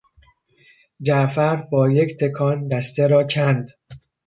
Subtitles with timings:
[1.01, 3.69] جعفر با یک تکان دسته را کند.